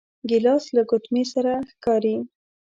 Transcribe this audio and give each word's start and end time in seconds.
ګیلاس 0.29 0.65
له 0.75 0.81
ګوتمې 0.89 1.23
سره 1.33 1.53
ښکاري. 1.71 2.15